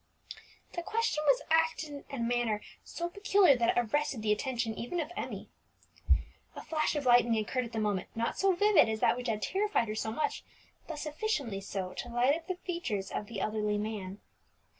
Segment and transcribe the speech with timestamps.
[0.73, 4.99] The question was asked in a manner so peculiar that it arrested the attention even
[4.99, 5.47] of Emmie.
[6.55, 9.43] A flash of lightning occurred at the moment, not so vivid as that which had
[9.43, 10.43] terrified her so much,
[10.87, 14.19] but sufficiently so to light up the features of the elderly man.